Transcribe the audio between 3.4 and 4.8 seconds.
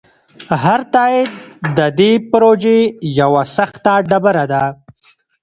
سخته ډبره ده.